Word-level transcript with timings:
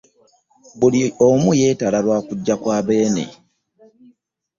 Buli 0.79 0.99
omu 1.27 1.49
yeetala 1.59 1.99
lwa 2.05 2.19
kujja 2.27 2.55
kwa 2.61 2.77
Beene. 2.87 3.23